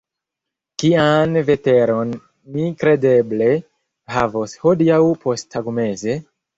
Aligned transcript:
Kian 0.83 1.37
veteron 1.49 2.17
ni 2.55 2.71
kredeble 2.81 3.53
havos 4.19 4.61
hodiaŭ 4.67 5.03
posttagmeze? 5.25 6.23